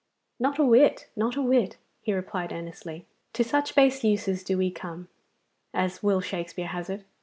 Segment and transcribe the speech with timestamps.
[0.39, 1.11] 'Not a whit!
[1.15, 3.05] not a whit!' he replied earnestly.
[3.33, 5.09] '"To such base uses do we come,"
[5.75, 7.05] as Will Shakespeare has it.